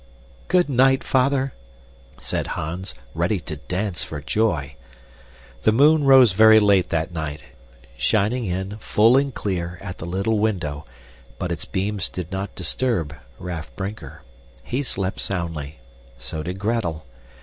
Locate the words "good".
0.47-0.67